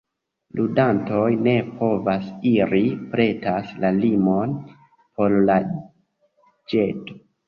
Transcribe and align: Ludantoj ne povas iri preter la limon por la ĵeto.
Ludantoj 0.59 1.25
ne 1.47 1.51
povas 1.81 2.23
iri 2.51 2.81
preter 3.11 3.67
la 3.83 3.91
limon 3.97 4.55
por 5.19 5.37
la 5.51 5.59
ĵeto. 6.75 7.19